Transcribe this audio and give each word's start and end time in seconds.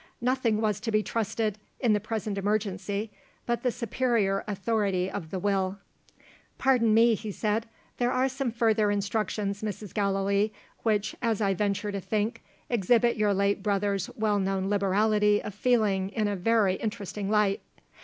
Nothing 0.19 0.61
was 0.61 0.79
to 0.79 0.91
be 0.91 1.03
trusted, 1.03 1.59
in 1.79 1.93
the 1.93 1.99
present 1.99 2.39
emergency, 2.39 3.11
but 3.45 3.61
the 3.61 3.69
superior 3.71 4.43
authority 4.47 5.11
of 5.11 5.29
the 5.29 5.37
Will. 5.37 5.77
"Pardon 6.57 6.95
me," 6.95 7.13
he 7.13 7.31
said; 7.31 7.67
"there 7.99 8.11
are 8.11 8.27
some 8.27 8.49
further 8.51 8.89
instructions, 8.89 9.61
Mrs. 9.61 9.93
Gallilee, 9.93 10.51
which, 10.81 11.15
as 11.21 11.39
I 11.39 11.53
venture 11.53 11.91
to 11.91 12.01
think, 12.01 12.41
exhibit 12.67 13.15
your 13.15 13.35
late 13.35 13.61
brother's 13.61 14.09
well 14.15 14.39
known 14.39 14.71
liberality 14.71 15.39
of 15.43 15.53
feeling 15.53 16.09
in 16.09 16.27
a 16.27 16.35
very 16.35 16.73
interesting 16.77 17.29
light. 17.29 17.61